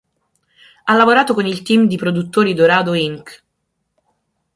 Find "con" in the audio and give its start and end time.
1.35-1.45